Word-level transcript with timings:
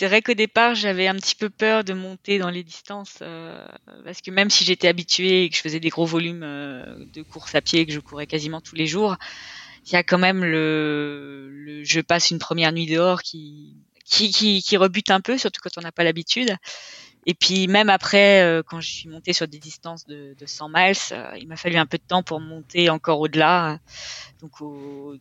C'est 0.00 0.06
vrai 0.06 0.22
qu'au 0.22 0.32
départ, 0.32 0.74
j'avais 0.74 1.08
un 1.08 1.14
petit 1.16 1.34
peu 1.34 1.50
peur 1.50 1.84
de 1.84 1.92
monter 1.92 2.38
dans 2.38 2.48
les 2.48 2.64
distances 2.64 3.18
euh, 3.20 3.62
parce 4.02 4.22
que 4.22 4.30
même 4.30 4.48
si 4.48 4.64
j'étais 4.64 4.88
habituée 4.88 5.44
et 5.44 5.50
que 5.50 5.56
je 5.56 5.60
faisais 5.60 5.78
des 5.78 5.90
gros 5.90 6.06
volumes 6.06 6.42
euh, 6.42 7.04
de 7.12 7.20
course 7.20 7.54
à 7.54 7.60
pied, 7.60 7.84
que 7.84 7.92
je 7.92 8.00
courais 8.00 8.26
quasiment 8.26 8.62
tous 8.62 8.76
les 8.76 8.86
jours, 8.86 9.18
il 9.84 9.92
y 9.92 9.96
a 9.96 10.02
quand 10.02 10.16
même 10.16 10.42
le, 10.42 11.50
le 11.50 11.84
je 11.84 12.00
passe 12.00 12.30
une 12.30 12.38
première 12.38 12.72
nuit 12.72 12.86
dehors 12.86 13.20
qui, 13.20 13.76
qui, 14.06 14.30
qui, 14.30 14.62
qui 14.62 14.78
rebute 14.78 15.10
un 15.10 15.20
peu, 15.20 15.36
surtout 15.36 15.60
quand 15.62 15.76
on 15.76 15.82
n'a 15.82 15.92
pas 15.92 16.02
l'habitude. 16.02 16.56
Et 17.26 17.34
puis 17.34 17.68
même 17.68 17.90
après, 17.90 18.40
euh, 18.40 18.62
quand 18.62 18.80
je 18.80 18.88
suis 18.90 19.08
montée 19.10 19.34
sur 19.34 19.48
des 19.48 19.58
distances 19.58 20.06
de, 20.06 20.34
de 20.38 20.46
100 20.46 20.70
miles, 20.70 20.94
euh, 21.12 21.36
il 21.38 21.46
m'a 21.46 21.56
fallu 21.56 21.76
un 21.76 21.84
peu 21.84 21.98
de 21.98 22.06
temps 22.08 22.22
pour 22.22 22.40
monter 22.40 22.88
encore 22.88 23.20
au-delà, 23.20 23.80
donc 24.40 24.62
aux 24.62 25.18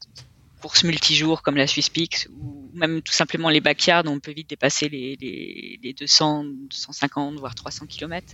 courses 0.62 0.86
multijours 0.86 1.42
comme 1.42 1.58
la 1.58 1.68
Swiss 1.68 1.90
Peaks 1.90 2.30
ou 2.42 2.59
même 2.80 3.02
tout 3.02 3.14
simplement 3.14 3.50
les 3.50 3.62
backyards, 3.62 4.04
on 4.08 4.20
peut 4.20 4.32
vite 4.32 4.50
dépasser 4.50 4.90
les, 4.90 5.18
les, 5.22 5.80
les 5.84 5.94
200, 5.94 6.46
250 6.70 7.36
voire 7.36 7.54
300 7.54 7.86
km. 7.86 8.26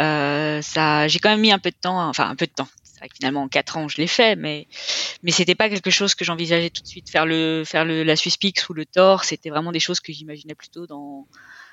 Euh, 0.00 0.62
ça, 0.62 1.08
j'ai 1.08 1.18
quand 1.18 1.30
même 1.30 1.40
mis 1.40 1.52
un 1.52 1.58
peu 1.58 1.70
de 1.70 1.76
temps, 1.80 2.08
enfin 2.08 2.28
un 2.28 2.36
peu 2.36 2.46
de 2.46 2.52
temps. 2.52 2.68
Vrai 3.00 3.08
que 3.08 3.14
finalement 3.16 3.42
en 3.42 3.48
quatre 3.48 3.78
ans 3.78 3.88
je 3.88 3.96
l'ai 3.96 4.06
fait, 4.06 4.36
mais 4.36 4.66
mais 5.22 5.30
c'était 5.30 5.54
pas 5.54 5.70
quelque 5.70 5.90
chose 5.90 6.14
que 6.14 6.22
j'envisageais 6.22 6.68
tout 6.68 6.82
de 6.82 6.86
suite 6.86 7.08
faire 7.08 7.24
le 7.24 7.62
faire 7.64 7.86
le 7.86 8.02
la 8.02 8.14
Peaks 8.14 8.68
ou 8.68 8.74
le 8.74 8.84
Thor. 8.84 9.24
C'était 9.24 9.48
vraiment 9.48 9.72
des 9.72 9.80
choses 9.80 10.00
que 10.00 10.12
j'imaginais 10.12 10.54
plutôt 10.54 10.86
dans 10.86 11.26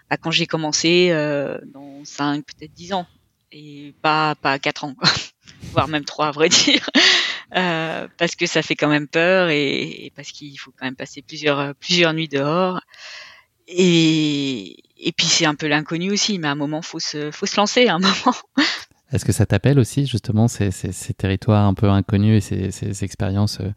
bah, 0.10 0.16
quand 0.16 0.32
j'ai 0.32 0.48
commencé 0.48 1.10
euh, 1.12 1.58
dans 1.74 2.06
5 2.06 2.46
peut-être 2.46 2.74
10 2.74 2.94
ans 2.94 3.08
et 3.52 3.94
pas 4.02 4.36
pas 4.36 4.58
4 4.58 4.86
ans 4.86 4.96
quoi. 4.96 5.10
voire 5.74 5.90
même 5.90 6.06
3 6.06 6.28
à 6.28 6.32
vrai 6.32 6.48
dire 6.48 6.90
euh, 7.56 8.08
parce 8.18 8.36
que 8.36 8.46
ça 8.46 8.62
fait 8.62 8.76
quand 8.76 8.90
même 8.90 9.08
peur 9.08 9.50
et, 9.50 10.12
parce 10.16 10.32
qu'il 10.32 10.58
faut 10.60 10.72
quand 10.78 10.86
même 10.86 10.96
passer 10.96 11.22
plusieurs 11.22 11.76
plusieurs 11.76 12.14
nuits 12.14 12.28
dehors. 12.28 12.82
Et 13.68 14.78
et 14.98 15.12
puis 15.12 15.28
c'est 15.28 15.46
un 15.46 15.56
peu 15.56 15.68
l'inconnu 15.68 16.12
aussi 16.12 16.40
mais 16.40 16.48
à 16.48 16.52
un 16.52 16.56
moment 16.56 16.82
faut 16.82 17.00
se 17.00 17.32
faut 17.32 17.46
se 17.46 17.58
lancer 17.58 17.88
à 17.88 17.96
un 17.96 18.00
moment. 18.00 18.36
Est-ce 19.14 19.24
que 19.24 19.32
ça 19.32 19.46
t'appelle 19.46 19.80
aussi 19.80 20.06
justement 20.06 20.50
ces, 20.50 20.70
ces, 20.70 20.92
ces, 20.92 21.14
territoires 21.14 21.66
un 21.66 21.74
peu 21.74 21.90
inconnus 21.90 22.44
et 22.44 22.72
ces, 22.72 22.72
ces 22.72 23.06
expériences 23.06 23.62
euh, 23.62 23.72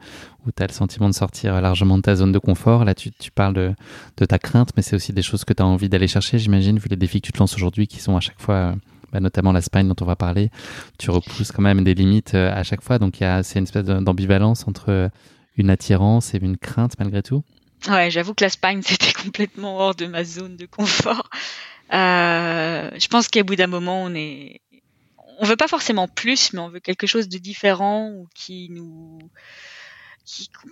où 0.44 0.50
tu 0.50 0.60
as 0.60 0.66
le 0.66 0.72
sentiment 0.72 1.08
de 1.08 1.14
sortir 1.14 1.60
largement 1.60 1.98
de 1.98 2.02
ta 2.02 2.16
zone 2.16 2.32
de 2.32 2.40
confort? 2.40 2.84
Là, 2.84 2.96
tu, 2.96 3.12
tu 3.12 3.30
parles 3.30 3.54
de, 3.54 3.72
de, 4.16 4.24
ta 4.24 4.40
crainte, 4.40 4.70
mais 4.76 4.82
c'est 4.82 4.96
aussi 4.96 5.12
des 5.12 5.22
choses 5.22 5.44
que 5.44 5.52
tu 5.52 5.62
as 5.62 5.66
envie 5.66 5.88
d'aller 5.88 6.08
chercher, 6.08 6.40
j'imagine, 6.40 6.80
vu 6.80 6.88
les 6.88 6.96
défis 6.96 7.20
que 7.20 7.26
tu 7.26 7.32
te 7.32 7.38
lances 7.38 7.54
aujourd'hui 7.54 7.86
qui 7.86 8.00
sont 8.00 8.16
à 8.16 8.20
chaque 8.20 8.40
fois, 8.40 8.74
bah, 9.12 9.20
notamment 9.20 9.52
la 9.52 9.60
Spine 9.60 9.88
dont 9.88 9.96
on 10.00 10.04
va 10.06 10.16
parler, 10.16 10.50
tu 10.98 11.10
repousses 11.10 11.52
quand 11.52 11.62
même 11.62 11.84
des 11.84 11.94
limites 11.94 12.34
euh, 12.34 12.52
à 12.52 12.62
chaque 12.62 12.82
fois. 12.82 12.98
Donc 12.98 13.16
c'est 13.18 13.58
une 13.58 13.64
espèce 13.64 13.84
d'ambivalence 13.84 14.66
entre 14.66 15.10
une 15.56 15.70
attirance 15.70 16.34
et 16.34 16.38
une 16.38 16.56
crainte 16.56 16.94
malgré 16.98 17.22
tout. 17.22 17.42
Ouais, 17.88 18.10
j'avoue 18.10 18.34
que 18.34 18.44
la 18.44 18.50
Spine, 18.50 18.82
c'était 18.84 19.12
complètement 19.12 19.78
hors 19.78 19.94
de 19.94 20.06
ma 20.06 20.24
zone 20.24 20.56
de 20.56 20.66
confort. 20.66 21.30
Euh, 21.92 22.90
je 22.96 23.08
pense 23.08 23.28
qu'à 23.28 23.42
bout 23.42 23.56
d'un 23.56 23.66
moment, 23.66 24.02
on 24.02 24.14
est 24.14 24.60
on 25.42 25.46
veut 25.46 25.56
pas 25.56 25.68
forcément 25.68 26.06
plus, 26.06 26.52
mais 26.52 26.58
on 26.60 26.68
veut 26.68 26.80
quelque 26.80 27.06
chose 27.06 27.28
de 27.28 27.38
différent 27.38 28.10
ou 28.10 28.28
qui 28.34 28.68
nous 28.70 29.18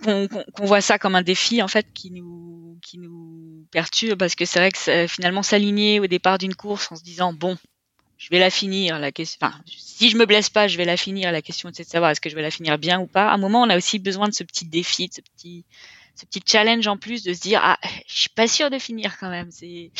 qu'on 0.03 0.27
qu 0.27 0.65
voit 0.65 0.79
ça 0.79 0.99
comme 0.99 1.15
un 1.15 1.21
défi 1.21 1.61
en 1.61 1.67
fait 1.67 1.87
qui 1.93 2.11
nous 2.11 2.77
qui 2.81 2.97
nous 2.97 3.65
perturbe 3.71 4.17
parce 4.17 4.35
que 4.35 4.45
c'est 4.45 4.59
vrai 4.59 4.71
que 4.71 5.07
finalement 5.07 5.43
s'aligner 5.43 5.99
au 5.99 6.07
départ 6.07 6.37
d'une 6.37 6.55
course 6.55 6.91
en 6.91 6.95
se 6.95 7.03
disant 7.03 7.33
bon 7.33 7.57
je 8.19 8.29
vais 8.29 8.37
la 8.37 8.51
finir 8.51 8.99
la 8.99 9.11
question 9.11 9.39
enfin 9.41 9.59
si 9.65 10.09
je 10.09 10.17
me 10.17 10.25
blesse 10.27 10.49
pas 10.49 10.67
je 10.67 10.77
vais 10.77 10.85
la 10.85 10.97
finir 10.97 11.31
la 11.31 11.41
question 11.41 11.71
c'est 11.73 11.85
de 11.85 11.89
savoir 11.89 12.11
est-ce 12.11 12.21
que 12.21 12.29
je 12.29 12.35
vais 12.35 12.43
la 12.43 12.51
finir 12.51 12.77
bien 12.77 12.99
ou 12.99 13.07
pas 13.07 13.29
à 13.29 13.33
un 13.33 13.37
moment 13.37 13.63
on 13.63 13.69
a 13.69 13.77
aussi 13.77 13.97
besoin 13.97 14.27
de 14.27 14.33
ce 14.33 14.43
petit 14.43 14.65
défi 14.65 15.07
de 15.07 15.13
ce 15.15 15.21
petit 15.21 15.65
ce 16.15 16.25
petit 16.25 16.43
challenge 16.45 16.85
en 16.87 16.97
plus 16.97 17.23
de 17.23 17.33
se 17.33 17.39
dire 17.39 17.61
ah 17.63 17.79
je 18.07 18.19
suis 18.19 18.29
pas 18.29 18.47
sûr 18.47 18.69
de 18.69 18.77
finir 18.77 19.17
quand 19.17 19.29
même 19.29 19.49
c'est 19.49 19.91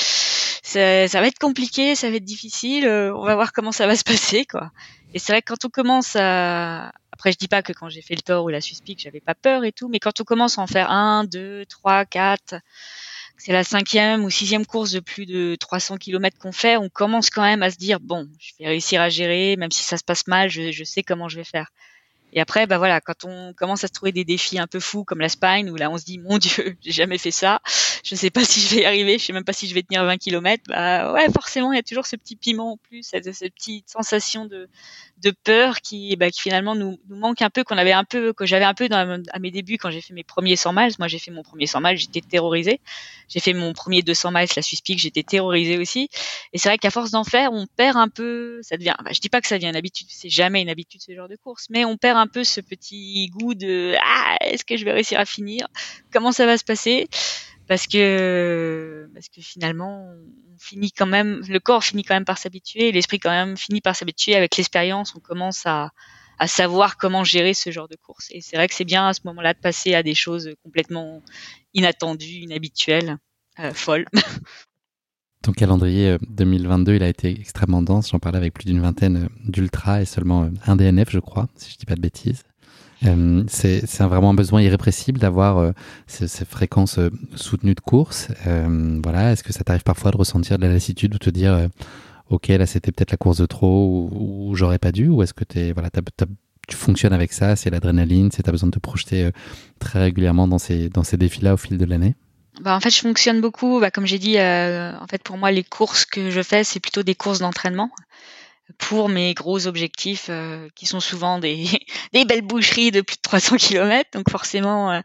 ça, 0.62 1.08
ça, 1.08 1.19
va 1.19 1.28
être 1.28 1.40
compliqué, 1.40 1.96
ça 1.96 2.12
va 2.12 2.18
être 2.18 2.25
difficile. 2.25 2.85
Euh, 2.85 3.12
on 3.16 3.24
va 3.24 3.34
voir 3.34 3.53
comment 3.53 3.72
ça 3.72 3.88
va 3.88 3.96
se 3.96 4.03
passer, 4.03 4.46
quoi. 4.46 4.72
Et 5.16 5.19
c'est 5.19 5.31
vrai 5.31 5.41
que 5.41 5.52
quand 5.52 5.66
on 5.66 5.69
commence 5.69 6.16
à, 6.16 6.91
après 7.12 7.31
je 7.31 7.38
dis 7.38 7.47
pas 7.47 7.63
que 7.63 7.74
quand 7.74 7.90
j'ai 7.90 8.03
fait 8.03 8.16
le 8.16 8.22
tort 8.22 8.46
ou 8.46 8.50
la 8.50 8.62
suspic, 8.62 9.00
j'avais 9.00 9.19
pas 9.19 9.34
peur 9.34 9.63
et 9.63 9.72
tout, 9.72 9.90
mais 9.90 10.00
quand 10.00 10.22
on 10.22 10.24
commence 10.24 10.59
à 10.59 10.62
en 10.62 10.68
faire 10.68 10.91
un, 10.91 11.24
deux, 11.24 11.66
trois, 11.66 12.06
quatre, 12.06 12.56
c'est 13.40 13.54
la 13.54 13.64
cinquième 13.64 14.26
ou 14.26 14.30
sixième 14.30 14.66
course 14.66 14.92
de 14.92 15.00
plus 15.00 15.26
de 15.26 15.56
300 15.60 15.98
km 15.98 16.38
qu'on 16.38 16.52
fait, 16.52 16.76
on 16.76 16.90
commence 16.90 17.30
quand 17.30 17.42
même 17.42 17.64
à 17.64 17.72
se 17.72 17.78
dire 17.78 18.00
bon, 18.02 18.28
je 18.38 18.52
vais 18.60 18.68
réussir 18.68 19.02
à 19.02 19.08
gérer, 19.08 19.56
même 19.56 19.72
si 19.72 19.82
ça 19.82 19.98
se 19.98 20.04
passe 20.04 20.28
mal, 20.28 20.50
je, 20.50 20.72
je 20.72 20.84
sais 20.84 21.04
comment 21.04 21.30
je 21.30 21.38
vais 21.38 21.46
faire. 21.46 21.72
Et 22.34 22.42
après, 22.42 22.68
bah 22.68 22.78
voilà, 22.78 23.02
quand 23.02 23.26
on 23.26 23.54
commence 23.54 23.84
à 23.84 23.88
se 23.88 23.94
trouver 23.94 24.12
des 24.12 24.26
défis 24.26 24.60
un 24.60 24.68
peu 24.68 24.80
fous 24.80 25.04
comme 25.06 25.20
la 25.20 25.30
spine, 25.30 25.70
où 25.70 25.76
là 25.76 25.90
on 25.90 25.98
se 25.98 26.04
dit 26.06 26.20
mon 26.20 26.38
Dieu, 26.38 26.76
j'ai 26.82 26.92
jamais 26.92 27.18
fait 27.18 27.32
ça, 27.32 27.62
je 28.04 28.16
sais 28.16 28.30
pas 28.30 28.44
si 28.46 28.62
je 28.62 28.76
vais 28.76 28.82
y 28.82 28.86
arriver, 28.86 29.18
je 29.18 29.26
sais 29.26 29.34
même 29.34 29.44
pas 29.44 29.54
si 29.54 29.68
je 29.68 29.74
vais 29.74 29.84
tenir 29.84 30.04
20 30.04 30.18
km. 30.18 30.64
Bah 30.68 31.14
ouais, 31.14 31.28
forcément, 31.32 31.72
il 31.72 31.76
y 31.76 31.80
a 31.80 31.84
toujours 31.84 32.06
ce 32.06 32.16
petit 32.16 32.36
piment 32.36 32.74
en 32.74 32.78
plus, 32.78 33.04
cette, 33.04 33.26
petite 33.26 33.90
sensation 33.90 34.46
de, 34.46 34.70
de 35.22 35.32
peur 35.44 35.82
qui, 35.82 36.16
bah, 36.16 36.30
qui 36.30 36.42
finalement 36.42 36.76
nous, 36.76 37.00
nous 37.09 37.16
manque 37.16 37.42
un 37.42 37.50
peu, 37.50 37.64
qu'on 37.64 37.78
avait 37.78 37.92
un 37.92 38.04
peu, 38.04 38.34
que 38.34 38.46
j'avais 38.46 38.66
un 38.66 38.74
peu 38.74 38.90
dans, 38.90 39.24
à 39.32 39.40
mes 39.40 39.52
débuts 39.52 39.78
quand 39.78 39.92
j'ai 39.92 40.02
fait 40.02 40.14
mes 40.14 40.24
premiers 40.24 40.56
100 40.56 40.74
miles. 40.74 40.94
Moi, 41.00 41.08
j'ai 41.08 41.20
fait 41.20 41.32
mon 41.32 41.44
premier 41.44 41.66
100 41.66 41.82
miles, 41.82 41.98
j'étais 41.98 42.22
terrorisée. 42.22 42.80
J'ai 43.28 43.40
fait 43.40 43.54
mon 43.54 43.74
premier 43.74 44.02
200 44.02 44.32
miles, 44.32 44.48
la 44.56 44.64
Peak, 44.84 45.00
j'étais 45.00 45.24
terrorisée 45.24 45.78
aussi. 45.78 46.09
Et 46.54 46.58
c'est 46.58 46.70
vrai 46.70 46.78
qu'à 46.78 46.90
force 46.90 47.12
d'en 47.12 47.24
faire, 47.24 47.52
on 47.54 47.68
perd 47.68 47.98
un 47.98 48.08
peu, 48.08 48.59
ça 48.64 48.78
devient, 48.78 48.96
bah, 49.04 49.12
je 49.14 49.20
dis 49.20 49.30
pas 49.30 49.42
que 49.42 49.48
ça 49.48 49.56
devient 49.56 49.70
une 49.70 49.76
habitude, 49.76 50.08
c'est 50.09 50.30
jamais 50.30 50.62
une 50.62 50.70
habitude 50.70 51.02
ce 51.02 51.14
genre 51.14 51.28
de 51.28 51.36
course, 51.36 51.68
mais 51.70 51.86
on 51.86 51.98
perd 51.98 52.18
un 52.18 52.28
peu 52.28 52.44
ce 52.44 52.62
petit 52.62 53.30
goût 53.30 53.54
de, 53.54 53.96
ah, 54.04 54.38
est-ce 54.42 54.66
que 54.66 54.78
je 54.78 54.86
vais 54.86 54.92
réussir 54.92 55.20
à 55.20 55.26
finir? 55.26 55.68
Comment 56.12 56.32
ça 56.32 56.46
va 56.46 56.58
se 56.58 56.64
passer? 56.64 57.08
Parce 57.69 57.85
que, 57.85 59.07
parce 59.13 59.30
que 59.30 59.41
finalement, 59.41 60.12
on 60.12 60.57
finit 60.57 60.91
quand 60.91 61.06
même, 61.06 61.44
le 61.47 61.59
corps 61.59 61.84
finit 61.84 62.03
quand 62.03 62.16
même 62.16 62.25
par 62.25 62.40
s'habituer, 62.40 62.91
l'esprit 62.91 63.19
quand 63.19 63.30
même 63.30 63.57
finit 63.57 63.80
par 63.80 63.96
s'habituer. 63.96 64.35
Avec 64.35 64.57
l'expérience, 64.57 65.16
on 65.16 65.19
commence 65.19 65.68
à, 65.68 65.91
à 66.40 66.47
savoir 66.47 66.97
comment 66.97 67.24
gérer 67.24 67.53
ce 67.53 67.69
genre 67.69 67.88
de 67.88 67.96
course. 67.96 68.29
Et 68.31 68.41
c'est 68.41 68.56
vrai 68.56 68.68
que 68.68 68.74
c'est 68.74 68.85
bien 68.85 69.08
à 69.08 69.13
ce 69.13 69.19
moment-là 69.25 69.53
de 69.53 69.59
passer 69.59 69.94
à 69.94 70.02
des 70.02 70.16
choses 70.16 70.50
complètement 70.63 71.22
inattendues, 71.75 72.40
inhabituelles, 72.40 73.18
euh, 73.59 73.72
folles. 73.72 74.08
Ton 75.44 75.52
calendrier 75.52 76.18
2022, 76.28 76.96
il 76.96 77.03
a 77.03 77.08
été 77.08 77.29
extrêmement 77.40 77.84
dense. 77.84 78.09
J'en 78.09 78.19
parlais 78.19 78.40
avec 78.40 78.56
plus 78.56 78.66
d'une 78.66 78.81
vingtaine 78.81 79.29
d'ultra 79.46 80.02
et 80.02 80.06
seulement 80.06 80.50
un 80.66 80.75
DNF, 80.75 81.12
je 81.12 81.19
crois, 81.19 81.47
si 81.56 81.72
je 81.72 81.78
dis 81.78 81.85
pas 81.85 81.96
de 81.96 82.02
bêtises. 82.02 82.44
Euh, 83.06 83.44
c'est 83.48 83.86
vraiment 84.00 84.32
un 84.32 84.34
besoin 84.34 84.62
irrépressible 84.62 85.20
d'avoir 85.20 85.58
euh, 85.58 85.72
ces, 86.08 86.28
ces, 86.28 86.46
fréquences 86.46 87.00
euh, 87.00 87.10
soutenues 87.36 87.76
de 87.76 87.80
course. 87.80 88.28
Euh, 88.46 89.00
voilà, 89.02 89.32
est-ce 89.32 89.44
que 89.44 89.54
ça 89.54 89.64
t'arrive 89.64 89.84
parfois 89.84 90.12
de 90.12 90.18
ressentir 90.18 90.58
de 90.58 90.66
la 90.66 90.74
lassitude 90.74 91.16
ou 91.16 91.18
te 91.18 91.30
dire, 91.30 91.70
ok, 92.30 92.48
là 92.50 92.66
c'était 92.66 92.92
peut-être 92.92 93.12
la 93.12 93.18
course 93.18 93.38
de 93.38 93.46
trop 93.46 94.09
ou, 94.12 94.56
j'aurais 94.56 94.80
pas 94.80 94.92
dû, 94.92 95.08
ou 95.08 95.24
est-ce 95.24 95.34
que 95.34 95.46
es, 95.56 95.72
voilà, 95.72 95.90
as, 95.94 96.24
as, 96.24 96.28
tu 96.68 96.76
fonctionnes 96.76 97.14
avec 97.14 97.32
ça, 97.32 97.56
c'est 97.56 97.70
l'adrénaline, 97.70 98.32
c'est 98.32 98.44
t'as 98.44 98.52
besoin 98.52 98.68
de 98.68 98.76
te 98.76 98.80
projeter 98.80 99.30
très 99.80 100.00
régulièrement 100.00 100.48
dans 100.48 100.59
ces 100.59 100.90
dans 100.90 101.04
ces 101.04 101.18
défis-là 101.18 101.54
au 101.54 101.58
fil 101.58 101.78
de 101.78 101.86
l'année? 101.86 102.16
Bah 102.62 102.76
en 102.76 102.82
fait, 102.82 102.90
je 102.90 103.00
fonctionne 103.00 103.40
beaucoup. 103.40 103.80
Bah, 103.80 103.90
comme 103.90 104.06
j'ai 104.06 104.20
dit, 104.20 104.38
en 104.38 105.08
fait, 105.09 105.24
pour 105.24 105.38
moi, 105.38 105.52
les 105.52 105.64
courses 105.64 106.04
que 106.04 106.30
je 106.30 106.42
fais, 106.42 106.66
c'est 106.66 106.82
plutôt 106.82 107.04
des 107.04 107.16
courses 107.16 107.40
d'entraînement 107.40 107.90
pour 108.78 109.09
mes 109.09 109.34
gros 109.34 109.68
objectifs 109.68 110.28
euh, 110.30 110.68
qui 110.75 110.85
sont 110.85 111.00
souvent 111.00 111.40
des, 111.40 111.66
des 112.13 112.25
belles 112.25 112.41
boucheries 112.41 112.91
de 112.91 113.02
plus 113.02 113.16
de 113.16 113.22
300 113.22 113.57
km. 113.57 114.09
Donc 114.14 114.29
forcément, 114.29 114.91
euh, 114.91 115.02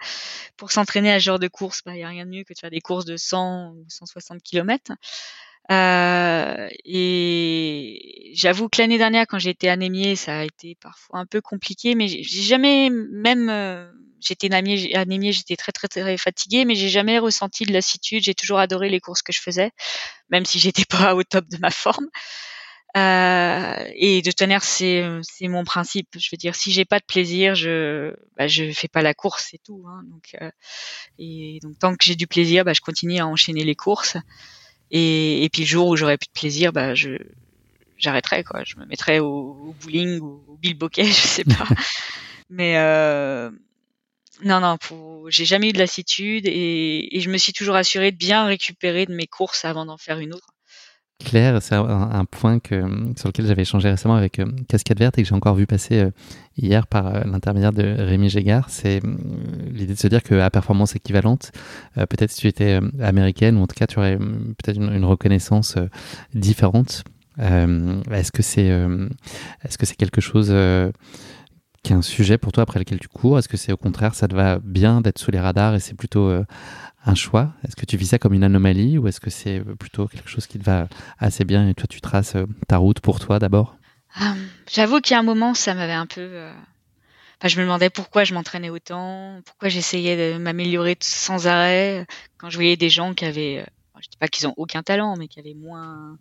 pour 0.56 0.73
s'entraîner 0.73 1.12
à 1.12 1.19
ce 1.19 1.25
genre 1.25 1.39
de 1.39 1.49
course, 1.49 1.81
il 1.87 1.91
bah, 1.91 1.94
n'y 1.94 2.05
a 2.05 2.09
rien 2.09 2.27
de 2.27 2.31
mieux 2.31 2.44
que 2.44 2.53
de 2.53 2.59
faire 2.59 2.71
des 2.71 2.81
courses 2.81 3.05
de 3.05 3.17
100 3.17 3.73
ou 3.77 3.85
160 3.89 4.43
km. 4.43 4.93
Euh, 5.71 6.69
et 6.85 8.33
j'avoue 8.35 8.69
que 8.69 8.81
l'année 8.83 8.99
dernière, 8.99 9.27
quand 9.27 9.39
j'étais 9.39 9.69
anémiée, 9.69 10.17
ça 10.17 10.41
a 10.41 10.44
été 10.44 10.77
parfois 10.81 11.21
un 11.21 11.27
peu 11.27 11.41
compliqué, 11.41 11.94
mais 11.94 12.06
j'ai 12.06 12.43
jamais, 12.43 12.91
même 12.91 13.49
euh, 13.49 13.91
j'étais 14.21 14.53
anémiée, 14.53 14.94
anémiée 14.94 15.33
j'étais 15.33 15.56
très, 15.56 15.73
très 15.73 15.89
très 15.89 16.17
fatiguée, 16.19 16.65
mais 16.67 16.75
j'ai 16.75 16.91
jamais 16.91 17.19
ressenti 17.19 17.65
de 17.65 17.73
lassitude. 17.73 18.23
J'ai 18.23 18.35
toujours 18.35 18.59
adoré 18.59 18.91
les 18.91 19.00
courses 19.00 19.23
que 19.23 19.33
je 19.33 19.41
faisais, 19.41 19.71
même 20.29 20.44
si 20.44 20.59
j'étais 20.59 20.85
pas 20.89 21.15
au 21.15 21.23
top 21.23 21.47
de 21.49 21.56
ma 21.59 21.71
forme. 21.71 22.09
Euh, 22.96 23.75
et 23.96 24.23
de 24.23 24.31
tonnerre, 24.31 24.62
c'est 24.62 25.05
c'est 25.23 25.49
mon 25.49 25.64
principe. 25.64 26.08
Je 26.17 26.29
veux 26.31 26.37
dire, 26.37 26.55
si 26.55 26.70
j'ai 26.70 26.85
pas 26.85 27.00
de 27.00 27.05
plaisir, 27.05 27.56
je 27.56 28.14
bah, 28.37 28.46
je 28.46 28.70
fais 28.70 28.87
pas 28.87 29.02
la 29.02 29.14
course, 29.14 29.49
c'est 29.50 29.62
tout. 29.62 29.85
Hein. 29.88 30.02
Donc 30.08 30.37
euh, 30.41 30.50
et 31.19 31.58
donc 31.62 31.79
tant 31.79 31.96
que 31.96 32.05
j'ai 32.05 32.14
du 32.14 32.29
plaisir, 32.29 32.64
bah, 32.64 32.73
je 32.73 32.81
continue 32.81 33.19
à 33.19 33.26
enchaîner 33.26 33.64
les 33.64 33.75
courses. 33.75 34.17
Et, 34.93 35.44
et 35.44 35.49
puis 35.50 35.62
le 35.62 35.67
jour 35.67 35.88
où 35.88 35.96
j'aurai 35.96 36.19
plus 36.19 36.29
de 36.29 36.38
plaisir, 36.38 36.73
bah 36.73 36.94
je 36.94 37.17
j'arrêterai 37.99 38.44
quoi. 38.44 38.62
Je 38.64 38.76
me 38.76 38.87
mettrai 38.87 39.19
au, 39.19 39.56
au 39.69 39.75
bowling 39.81 40.20
ou 40.20 40.44
au 40.46 40.56
bilboquet, 40.56 41.05
je 41.06 41.12
sais 41.12 41.44
pas. 41.44 41.67
Mais 42.49 42.79
euh, 42.79 43.50
non, 44.44 44.61
non, 44.61 44.76
j'ai 45.29 45.44
jamais 45.44 45.70
eu 45.70 45.73
de 45.73 45.79
lassitude 45.79 46.46
et, 46.46 47.17
et 47.17 47.20
je 47.20 47.31
me 47.31 47.38
suis 47.38 47.52
toujours 47.52 47.75
assurée 47.75 48.12
de 48.12 48.17
bien 48.17 48.46
récupérer 48.46 49.06
de 49.06 49.14
mes 49.14 49.26
courses 49.26 49.64
avant 49.64 49.85
d'en 49.87 49.99
faire 49.99 50.20
une 50.20 50.35
autre. 50.35 50.54
Claire, 51.21 51.63
c'est 51.63 51.77
un, 51.77 52.25
point 52.25 52.59
que, 52.59 52.83
sur 53.17 53.29
lequel 53.29 53.47
j'avais 53.47 53.63
échangé 53.63 53.89
récemment 53.89 54.17
avec 54.17 54.41
euh, 54.41 54.47
Cascade 54.69 54.99
Verte 54.99 55.17
et 55.17 55.23
que 55.23 55.29
j'ai 55.29 55.35
encore 55.35 55.55
vu 55.55 55.65
passer 55.67 56.01
euh, 56.01 56.11
hier 56.57 56.89
par 56.89 57.07
euh, 57.07 57.21
l'intermédiaire 57.25 57.73
de 57.73 57.83
Rémi 57.83 58.29
Gégard. 58.29 58.69
C'est 58.69 59.01
l'idée 59.73 59.95
de 59.95 59.99
se 59.99 60.09
dire 60.09 60.25
qu'à 60.25 60.51
performance 60.51 60.97
équivalente, 60.97 61.53
peut-être 61.95 62.31
si 62.31 62.41
tu 62.41 62.49
étais 62.49 62.81
américaine, 63.01 63.57
ou 63.57 63.63
en 63.63 63.67
tout 63.67 63.77
cas 63.77 63.87
tu 63.87 63.99
aurais 63.99 64.19
peut-être 64.19 64.77
une, 64.77 65.05
reconnaissance 65.05 65.77
différente. 66.35 67.05
est-ce 67.39 68.33
que 68.33 68.43
c'est 68.43 68.67
est-ce 69.63 69.79
que 69.79 69.87
c'est 69.87 69.97
quelque 69.97 70.21
chose 70.21 70.53
qui 71.85 71.93
est 71.93 71.97
un 71.97 72.03
sujet 72.03 72.39
pour 72.39 72.51
toi 72.51 72.65
après 72.65 72.81
lequel 72.81 72.99
tu 72.99 73.09
cours? 73.09 73.39
Est-ce 73.39 73.49
que 73.49 73.57
c'est 73.57 73.73
au 73.73 73.77
contraire, 73.77 74.15
ça 74.15 74.27
te 74.27 74.35
va 74.35 74.59
bien 74.59 75.01
d'être 75.01 75.19
sous 75.19 75.31
les 75.31 75.39
radars 75.39 75.77
et 75.77 75.81
c'est 75.81 75.95
plutôt 75.95 76.33
un 77.07 77.15
choix? 77.15 77.53
Est-ce 77.65 77.77
que 77.77 77.87
tu 77.87 77.97
vis 77.97 78.07
ça 78.07 78.19
comme 78.19 78.35
une 78.35 78.45
anomalie 78.45 78.99
ou 78.99 79.09
est-ce 79.09 79.21
que 79.21 79.31
c'est 79.31 79.61
plutôt 79.79 80.07
quelque 80.07 80.29
chose 80.29 80.47
qui 80.47 80.59
te 80.59 80.65
va 80.65 80.89
assez 81.19 81.45
bien 81.45 81.69
et 81.69 81.75
toi 81.75 81.87
tu 81.89 82.01
traces 82.01 82.37
euh, 82.37 82.47
ta 82.69 82.79
route 82.79 83.01
pour 83.01 83.21
toi 83.21 83.39
d'abord? 83.39 83.77
Ah, 84.17 84.35
J'avoue 84.71 85.01
qu'il 85.01 85.15
y 85.15 85.17
a 85.17 85.21
un 85.21 85.25
moment 85.25 85.55
ça 85.55 85.75
m'avait 85.75 85.93
un 85.93 86.07
peu... 86.07 86.21
Euh, 86.21 86.53
je 87.45 87.59
me 87.59 87.65
demandais 87.65 87.91
pourquoi 87.91 88.25
je 88.25 88.33
m'entraînais 88.33 88.71
autant, 88.71 89.41
pourquoi 89.45 89.69
j'essayais 89.69 90.33
de 90.33 90.39
m'améliorer 90.39 90.97
sans 91.01 91.47
arrêt. 91.47 92.07
Quand 92.39 92.49
je 92.49 92.57
voyais 92.57 92.77
des 92.77 92.89
gens 92.89 93.13
qui 93.13 93.27
avaient... 93.27 93.59
Euh, 93.59 94.01
je 94.01 94.09
dis 94.09 94.17
pas 94.17 94.29
qu'ils 94.29 94.47
ont 94.47 94.55
aucun 94.57 94.83
talent, 94.83 95.17
mais 95.17 95.29
qui 95.29 95.41
avaient 95.41 95.55
moins 95.55 96.19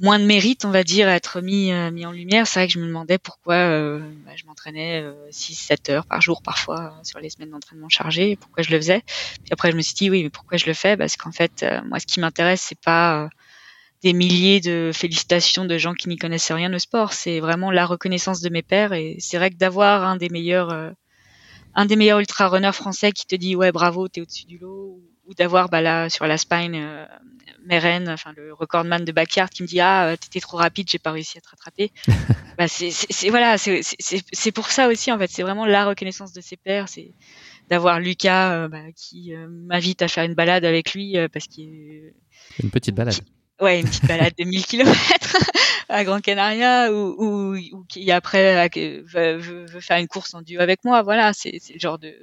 moins 0.00 0.18
de 0.18 0.24
mérite, 0.24 0.64
on 0.64 0.70
va 0.70 0.84
dire, 0.84 1.08
à 1.08 1.12
être 1.12 1.40
mis, 1.40 1.72
euh, 1.72 1.90
mis 1.90 2.06
en 2.06 2.12
lumière. 2.12 2.46
C'est 2.46 2.60
vrai 2.60 2.66
que 2.66 2.72
je 2.72 2.78
me 2.78 2.86
demandais 2.86 3.18
pourquoi 3.18 3.54
euh, 3.54 4.00
bah, 4.24 4.32
je 4.36 4.44
m'entraînais 4.46 5.04
6-7 5.30 5.90
euh, 5.90 5.94
heures 5.94 6.06
par 6.06 6.20
jour 6.20 6.42
parfois 6.42 6.94
sur 7.02 7.18
les 7.20 7.30
semaines 7.30 7.50
d'entraînement 7.50 7.88
chargées, 7.88 8.36
pourquoi 8.36 8.62
je 8.62 8.70
le 8.70 8.78
faisais. 8.78 9.02
Puis 9.44 9.52
après, 9.52 9.70
je 9.70 9.76
me 9.76 9.82
suis 9.82 9.94
dit, 9.94 10.10
oui, 10.10 10.22
mais 10.22 10.30
pourquoi 10.30 10.58
je 10.58 10.66
le 10.66 10.74
fais? 10.74 10.96
Parce 10.96 11.16
qu'en 11.16 11.32
fait, 11.32 11.64
moi, 11.86 11.98
ce 11.98 12.06
qui 12.06 12.20
m'intéresse, 12.20 12.62
c'est 12.62 12.80
pas 12.80 13.28
des 14.02 14.12
milliers 14.12 14.60
de 14.60 14.90
félicitations 14.92 15.64
de 15.64 15.78
gens 15.78 15.94
qui 15.94 16.08
n'y 16.08 16.16
connaissent 16.16 16.50
rien 16.50 16.72
au 16.72 16.78
sport. 16.78 17.12
C'est 17.12 17.40
vraiment 17.40 17.70
la 17.70 17.86
reconnaissance 17.86 18.40
de 18.40 18.48
mes 18.48 18.62
pairs. 18.62 18.92
Et 18.92 19.16
c'est 19.20 19.36
vrai 19.36 19.50
que 19.50 19.56
d'avoir 19.56 20.04
un 20.04 20.16
des 20.16 20.28
meilleurs, 20.28 20.92
un 21.74 21.86
des 21.86 21.96
meilleurs 21.96 22.18
ultra 22.18 22.48
runners 22.48 22.72
français 22.72 23.12
qui 23.12 23.26
te 23.26 23.36
dit 23.36 23.54
ouais 23.54 23.72
bravo, 23.72 24.08
t'es 24.08 24.20
au-dessus 24.20 24.46
du 24.46 24.58
lot, 24.58 25.00
ou 25.26 25.34
d'avoir 25.34 25.68
bah 25.68 25.80
là 25.80 26.08
sur 26.08 26.26
la 26.26 26.38
spine 26.38 26.74
euh, 26.74 27.06
Meren, 27.64 28.08
enfin 28.08 28.32
le 28.36 28.52
recordman 28.52 29.04
de 29.04 29.12
backyard 29.12 29.50
qui 29.50 29.62
me 29.62 29.68
dit 29.68 29.80
ah 29.80 30.06
euh, 30.06 30.16
t'étais 30.16 30.40
trop 30.40 30.56
rapide, 30.56 30.88
j'ai 30.90 30.98
pas 30.98 31.12
réussi 31.12 31.38
à 31.38 31.40
te 31.40 31.48
rattraper. 31.48 31.92
bah 32.58 32.68
c'est 32.68 33.28
voilà, 33.30 33.56
c'est 33.58 34.52
pour 34.52 34.70
ça 34.70 34.88
aussi 34.88 35.12
en 35.12 35.18
fait, 35.18 35.30
c'est 35.30 35.42
vraiment 35.42 35.66
la 35.66 35.86
reconnaissance 35.86 36.32
de 36.32 36.40
ses 36.40 36.56
pairs, 36.56 36.88
c'est 36.88 37.12
d'avoir 37.70 38.00
Lucas 38.00 38.52
euh, 38.52 38.68
bah, 38.68 38.92
qui 38.94 39.34
euh, 39.34 39.46
m'invite 39.48 40.02
à 40.02 40.08
faire 40.08 40.24
une 40.24 40.34
balade 40.34 40.64
avec 40.64 40.92
lui 40.94 41.16
parce 41.32 41.46
qu'il 41.46 42.12
une 42.62 42.70
petite 42.70 42.94
balade. 42.94 43.14
ouais, 43.60 43.80
une 43.80 43.86
petite 43.86 44.06
balade 44.06 44.34
de 44.38 44.44
1000 44.44 44.66
km 44.66 44.96
à 45.88 46.04
Grand 46.04 46.20
Canaria 46.20 46.92
ou, 46.92 47.14
ou, 47.18 47.56
ou 47.56 47.84
qui 47.88 48.10
après 48.10 48.68
veut, 48.74 49.36
veut, 49.36 49.80
faire 49.80 49.98
une 49.98 50.08
course 50.08 50.34
en 50.34 50.42
duo 50.42 50.60
avec 50.60 50.84
moi. 50.84 51.02
Voilà, 51.02 51.32
c'est 51.32 51.60
le 51.72 51.78
genre 51.78 51.98
de 51.98 52.14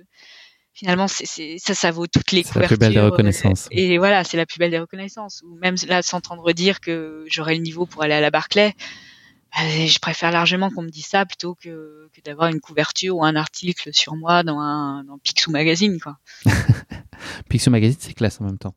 finalement, 0.74 1.08
c'est, 1.08 1.58
ça, 1.58 1.74
ça 1.74 1.92
vaut 1.92 2.08
toutes 2.08 2.32
les 2.32 2.44
couvertures. 2.44 2.54
C'est 2.54 2.60
la 2.62 2.68
plus 2.68 2.78
belle 2.78 2.94
des 2.94 3.00
reconnaissances. 3.00 3.68
Et, 3.72 3.98
voilà, 3.98 4.24
c'est 4.24 4.38
la 4.38 4.46
plus 4.46 4.60
belle 4.60 4.72
des 4.72 4.80
reconnaissances. 4.80 5.42
Ou 5.44 5.56
même 5.58 5.76
là, 5.88 6.02
s'entendre 6.02 6.52
dire 6.54 6.80
que 6.80 7.26
j'aurai 7.28 7.56
le 7.56 7.62
niveau 7.62 7.86
pour 7.86 8.04
aller 8.04 8.14
à 8.14 8.22
la 8.22 8.32
Barclay, 8.32 8.74
bah, 9.56 9.86
je 9.86 10.00
préfère 10.00 10.32
largement 10.32 10.70
qu'on 10.70 10.84
me 10.84 10.90
dise 10.90 11.06
ça 11.06 11.26
plutôt 11.26 11.56
que, 11.56 12.10
que 12.14 12.22
d'avoir 12.22 12.50
une 12.50 12.60
couverture 12.60 13.18
ou 13.18 13.24
un 13.24 13.36
article 13.36 13.90
sur 13.94 14.16
moi 14.16 14.44
dans 14.44 14.60
un 14.60 15.04
dans 15.04 15.18
Picsou 15.18 15.52
Magazine, 15.52 16.00
quoi. 16.00 16.18
Picsou 17.50 17.72
Magazine, 17.72 17.98
c'est 18.00 18.14
classe 18.14 18.40
en 18.42 18.46
même 18.46 18.58
temps. 18.58 18.76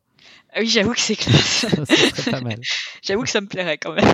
Ah 0.55 0.59
oui, 0.59 0.67
j'avoue 0.67 0.93
que 0.93 0.99
c'est 0.99 1.15
classe. 1.15 1.65
ça 2.15 2.31
pas 2.31 2.41
mal. 2.41 2.59
j'avoue 3.01 3.23
que 3.23 3.29
ça 3.29 3.41
me 3.41 3.47
plairait 3.47 3.77
quand 3.77 3.93
même. 3.93 4.13